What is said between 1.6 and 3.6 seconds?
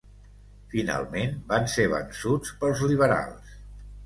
ser vençuts pels liberals.